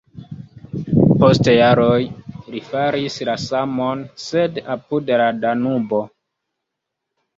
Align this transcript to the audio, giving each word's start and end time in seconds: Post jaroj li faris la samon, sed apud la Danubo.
Post 1.23 1.49
jaroj 1.55 1.99
li 2.55 2.63
faris 2.69 3.17
la 3.31 3.35
samon, 3.43 4.03
sed 4.27 4.59
apud 4.77 5.13
la 5.23 5.29
Danubo. 5.45 6.01